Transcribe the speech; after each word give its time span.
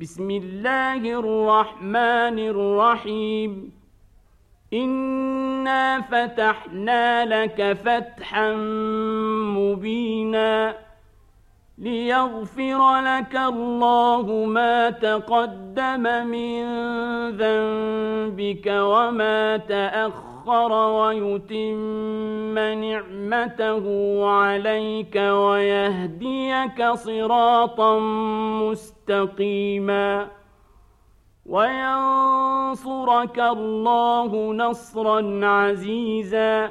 بسم 0.00 0.30
الله 0.30 1.18
الرحمن 1.18 2.38
الرحيم. 2.38 3.72
انا 4.72 6.00
فتحنا 6.00 7.24
لك 7.24 7.72
فتحا 7.84 8.54
مبينا. 9.56 10.76
ليغفر 11.78 13.00
لك 13.00 13.36
الله 13.36 14.44
ما 14.46 14.90
تقدم 14.90 16.02
من 16.26 16.64
ذنبك 17.30 18.66
وما 18.66 19.56
تاخر 19.56 20.72
ويتم 20.72 22.58
نعمته 22.58 23.84
عليك 24.28 25.16
ويهديك 25.16 26.90
صراطا 26.92 27.98
مستقيما 28.62 30.28
وينصرك 31.46 33.38
الله 33.38 34.52
نصرا 34.52 35.46
عزيزا 35.46 36.70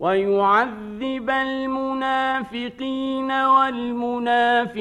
ويعذب 0.00 1.30
المنافقين 1.30 3.30
والمنافقات 3.32 4.80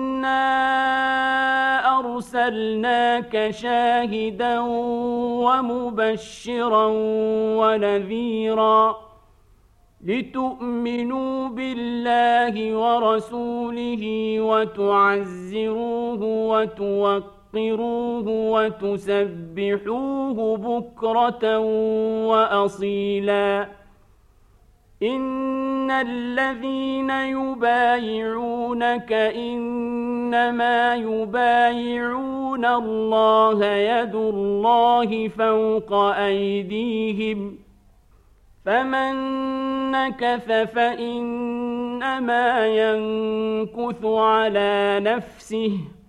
انا 0.25 1.99
ارسلناك 1.99 3.49
شاهدا 3.49 4.59
ومبشرا 5.45 6.87
ونذيرا 7.59 8.97
لتؤمنوا 10.05 11.49
بالله 11.49 12.75
ورسوله 12.75 14.35
وتعزروه 14.39 16.23
وتوقروه 16.23 17.41
توقروه 17.53 18.27
وتسبحوه 18.81 20.37
بكرة 20.57 21.57
وأصيلا 22.27 23.67
إن 25.03 25.91
الذين 25.91 27.09
يبايعونك 27.09 29.13
إنما 29.13 30.95
يبايعون 30.95 32.65
الله 32.65 33.65
يد 33.65 34.15
الله 34.15 35.27
فوق 35.27 35.93
أيديهم 35.93 37.57
فمن 38.65 39.15
نكث 39.91 40.51
فإنما 40.73 42.67
ينكث 42.67 44.05
على 44.05 44.99
نفسه 45.03 45.77
ۖ 45.97 46.01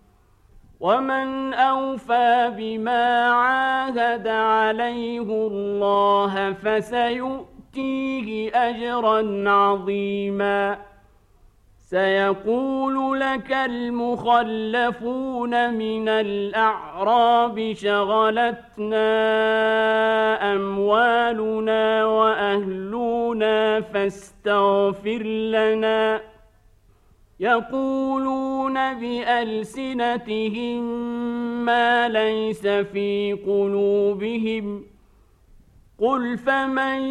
ومن 0.83 1.55
اوفى 1.55 2.53
بما 2.57 3.29
عاهد 3.29 4.29
عليه 4.29 5.23
الله 5.23 6.53
فسيؤتيه 7.73 8.51
اجرا 8.55 9.51
عظيما. 9.51 10.79
سيقول 11.79 13.21
لك 13.21 13.53
المخلفون 13.53 14.15
من 15.75 16.09
الأعراب 16.09 17.73
شغلتنا 17.73 19.09
أموالنا 20.55 22.05
وأهلنا 22.05 23.81
فاستغفر 23.81 25.23
لنا. 25.23 26.21
يقولون 27.41 28.95
بألسنتهم 28.95 30.83
ما 31.65 32.09
ليس 32.09 32.67
في 32.67 33.33
قلوبهم. 33.47 34.85
قل 35.99 36.39
فمن 36.39 37.03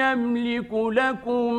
يملك 0.00 0.72
لكم 0.72 1.54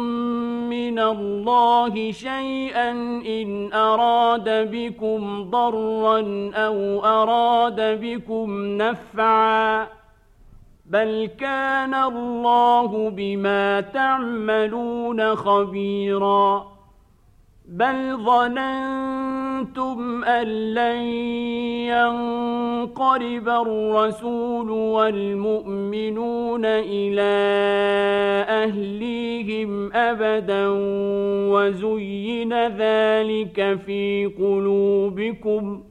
من 0.69 0.99
الله 0.99 2.11
شيئا 2.11 2.91
إن 3.27 3.73
أراد 3.73 4.71
بكم 4.71 5.49
ضرا 5.49 6.19
أو 6.55 7.05
أراد 7.05 7.99
بكم 8.01 8.77
نفعا. 8.81 9.87
بل 10.85 11.29
كان 11.39 11.93
الله 11.93 13.09
بما 13.09 13.81
تعملون 13.81 15.35
خبيراً. 15.35 16.71
بل 17.71 18.17
ظننتم 18.17 19.50
أن 20.23 20.47
لن 20.73 21.01
ينقلب 21.91 23.49
الرسول 23.49 24.69
والمؤمنون 24.69 26.65
إلى 26.65 27.31
أهليهم 28.49 29.93
أبدا 29.93 30.67
وزين 31.53 32.53
ذلك 32.67 33.79
في 33.85 34.31
قلوبكم 34.39 35.83
ۖ 35.87 35.90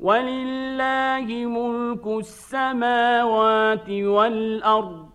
ولله 0.00 1.26
ملك 1.46 2.06
السماوات 2.06 3.90
والأرض 3.90 5.06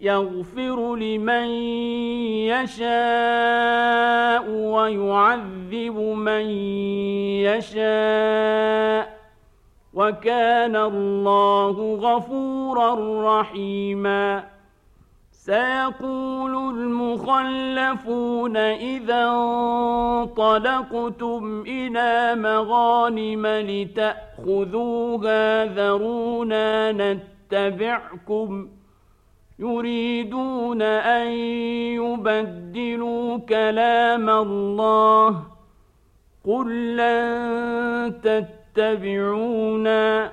يغفر 0.00 0.96
لمن 0.96 1.46
يشاء 2.50 4.50
ويعذب 4.50 5.96
من 5.98 6.44
يشاء 7.46 9.20
وكان 9.94 10.76
الله 10.76 11.98
غفورا 12.00 12.94
رحيما 13.40 14.49
سيقول 15.40 16.54
المخلفون 16.76 18.56
إذا 18.56 19.24
انطلقتم 20.20 21.64
إلى 21.66 22.34
مغانم 22.42 23.46
لتأخذوها 23.46 24.84
ذرونا 25.64 26.92
نتبعكم 26.92 28.68
ۖ 28.76 28.80
يريدون 29.60 30.82
أن 30.82 31.28
يبدلوا 32.00 33.38
كلام 33.38 34.30
الله 34.30 35.42
قل 36.44 36.96
لن 36.96 38.20
تتبعونا 38.74 40.32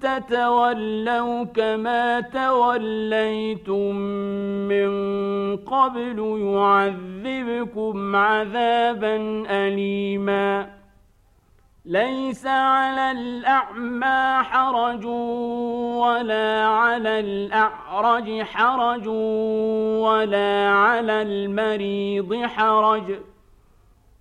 تتولوا 0.00 1.44
كما 1.44 2.20
توليتم 2.20 3.96
من 4.68 4.90
قبل 5.56 6.38
يعذبكم 6.40 8.16
عذابا 8.16 9.16
أليما. 9.50 10.70
ليس 11.84 12.46
على 12.46 13.10
الأعمى 13.10 14.42
حرج 14.42 15.04
ولا 15.96 16.66
على 16.66 17.20
الأعرج 17.20 18.42
حرج 18.42 19.08
ولا 19.98 20.68
على 20.68 21.22
المريض 21.22 22.44
حرج 22.44 23.12
ۖ. 23.12 23.35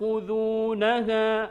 يأخذونها 0.00 1.50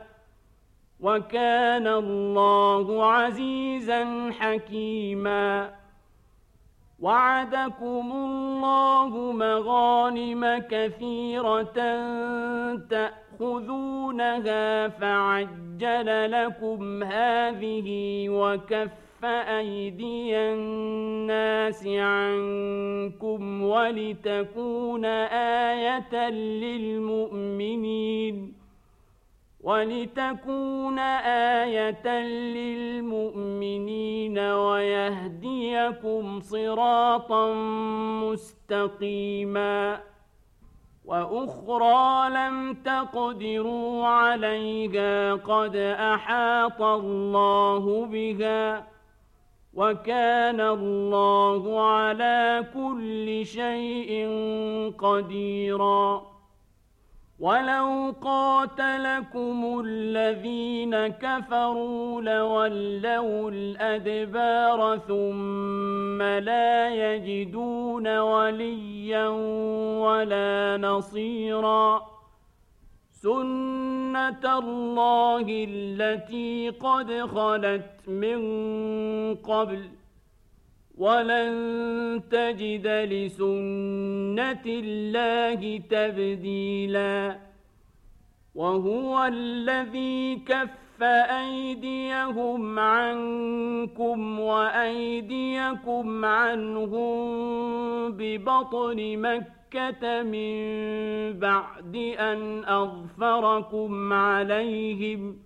وكان 0.99 1.88
الله 1.88 3.05
عزيزا 3.05 4.31
حكيما. 4.39 5.73
وعدكم 6.99 8.11
الله 8.11 9.31
مغانم 9.31 10.63
كثيرة 10.69 11.77
تأخذونها 12.89 14.88
فعجل 14.88 16.31
لكم 16.31 17.03
هذه 17.03 18.29
وكف 18.29 19.06
أيدي 19.25 20.37
الناس 20.37 21.87
عنكم 21.87 23.63
ولتكون 23.63 25.05
آية 25.05 26.29
للمؤمنين. 26.63 28.53
ولتكون 29.61 30.99
آية 30.99 32.19
للمؤمنين 32.55 34.39
ويهديكم 34.39 36.39
صراطا 36.39 37.53
مستقيما. 38.23 39.99
وأخرى 41.05 42.29
لم 42.29 42.74
تقدروا 42.74 44.05
عليها 44.05 45.33
قد 45.33 45.75
أحاط 45.75 46.81
الله 46.81 48.05
بها. 48.05 48.97
وكان 49.77 50.62
الله 50.62 51.81
على 51.81 52.65
كل 52.74 53.46
شيء 53.46 54.12
قديرا. 54.98 56.22
ولو 57.39 58.13
قاتلكم 58.22 59.84
الذين 59.86 61.07
كفروا 61.07 62.22
لولوا 62.22 63.51
الأدبار 63.51 64.98
ثم 64.98 66.22
لا 66.22 66.89
يجدون 66.89 68.17
وليا 68.17 69.27
ولا 70.00 70.77
نصيرا. 70.81 72.16
سنة 73.21 74.43
الله 74.59 75.45
التي 75.69 76.69
قد 76.69 77.12
خلت 77.21 77.89
من 78.07 78.39
قبل 79.36 79.89
ولن 80.97 81.51
تجد 82.31 82.88
لسنة 82.88 84.65
الله 84.65 85.77
تبديلا 85.89 87.38
وهو 88.55 89.24
الذي 89.25 90.36
كف 90.36 90.69
أيديهم 91.04 92.80
عنكم 92.80 94.39
وأيديكم 94.39 96.25
عنهم 96.25 97.18
ببطن 98.12 99.18
مكة 99.18 100.24
من 100.24 100.60
بعد 101.39 101.96
أن 102.20 102.66
أظفركم 102.66 104.13
عليهم 104.13 105.38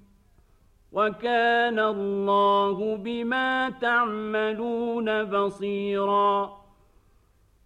وكان 0.92 1.80
الله 1.80 2.96
بما 2.96 3.70
تعملون 3.70 5.24
بصيرا 5.24 6.61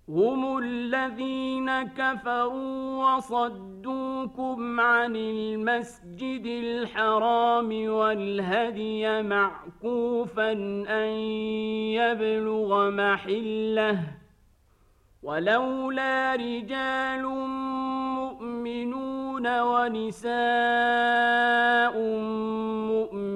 هم 0.09 0.57
الذين 0.57 1.83
كفروا 1.83 3.15
وصدوكم 3.15 4.79
عن 4.79 5.15
المسجد 5.15 6.45
الحرام 6.45 7.89
والهدي 7.89 9.21
معكوفا 9.21 10.51
أن 10.89 11.09
يبلغ 11.97 12.89
محلة 12.89 13.99
ولولا 15.23 16.35
رجال 16.35 17.25
مؤمنون 18.15 19.59
ونساء 19.59 20.35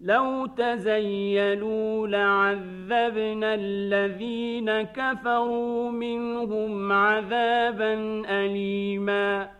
لو 0.00 0.46
تزيلوا 0.46 2.06
لعذبنا 2.06 3.54
الذين 3.54 4.82
كفروا 4.82 5.90
منهم 5.90 6.92
عذابا 6.92 8.22
أليماً 8.28 9.59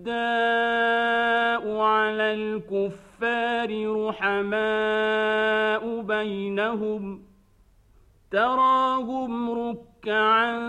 أشداء 0.00 1.76
على 1.76 2.34
الكفار 2.34 3.70
رحماء 4.06 5.82
بينهم 6.00 7.22
تراهم 8.30 9.50
ركعا 9.50 10.60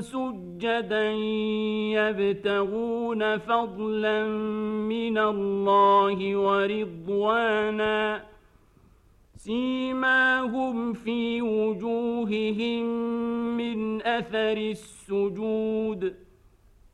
سجدا 0.00 1.10
يبتغون 1.92 3.38
فضلا 3.38 4.26
من 4.88 5.18
الله 5.18 6.36
ورضوانا. 6.36 8.24
سيماهم 9.36 10.92
في 10.92 11.42
وجوههم 11.42 12.86
من 13.56 14.02
أثر 14.02 14.56
السجود. 14.56 16.19